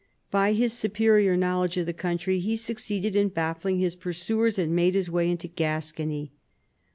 By 0.31 0.53
his 0.53 0.73
superior 0.73 1.37
knowledge 1.37 1.77
of 1.77 1.85
the 1.85 1.93
country 1.93 2.39
he 2.39 2.55
succeeded 2.57 3.15
in 3.15 3.27
baffling 3.29 3.77
his 3.77 3.95
pursuers 3.95 4.57
and 4.57 4.75
made 4.75 4.95
his 4.95 5.11
way 5.11 5.29
into 5.29 5.47
Gascony. 5.47 6.31